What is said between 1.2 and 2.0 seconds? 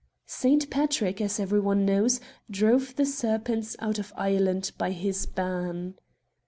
as every one